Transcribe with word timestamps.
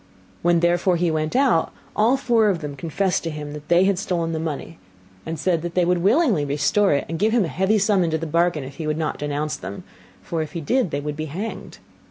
When 0.41 0.61
therefore 0.61 0.95
he 0.95 1.11
went 1.11 1.35
out, 1.35 1.71
all 1.95 2.17
four 2.17 2.49
of 2.49 2.61
them 2.61 2.75
confessed 2.75 3.23
to 3.23 3.29
him 3.29 3.53
that 3.53 3.67
they 3.67 3.83
had 3.83 3.99
stolen 3.99 4.31
the 4.31 4.39
money, 4.39 4.79
and 5.27 5.37
said 5.37 5.61
that 5.61 5.75
they 5.75 5.85
would 5.85 5.99
willingly 5.99 6.43
restore 6.43 6.93
it 6.95 7.05
and 7.07 7.19
give 7.19 7.33
him 7.33 7.45
a 7.45 7.49
heavy 7.49 7.77
sum 7.77 8.03
into 8.03 8.17
the 8.17 8.25
bargain, 8.25 8.63
if 8.63 8.77
he 8.77 8.87
would 8.87 8.97
not 8.97 9.19
denounce 9.19 9.55
them, 9.55 9.83
for 10.23 10.41
if 10.41 10.53
he 10.53 10.59
did 10.59 10.89
they 10.89 11.01
would 11.01 11.15
be 11.15 11.25
hanged. 11.25 11.77